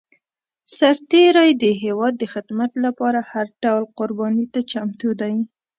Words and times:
سرتېری 0.75 1.49
د 1.63 1.65
هېواد 1.83 2.13
د 2.17 2.23
خدمت 2.33 2.71
لپاره 2.85 3.19
هر 3.31 3.45
ډول 3.63 3.83
قرباني 3.97 4.45
ته 4.53 4.59
چمتو 4.71 5.09
دی. 5.21 5.33